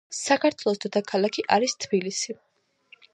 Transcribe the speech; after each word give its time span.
საქართველოს 0.19 0.79
დედაქალაქი 0.85 1.45
არის 1.57 1.77
თბილისი 1.85 2.37